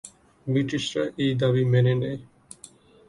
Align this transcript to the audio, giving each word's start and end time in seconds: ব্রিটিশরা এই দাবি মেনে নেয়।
ব্রিটিশরা 0.47 1.03
এই 1.23 1.31
দাবি 1.41 1.63
মেনে 1.73 1.93
নেয়। 2.01 2.19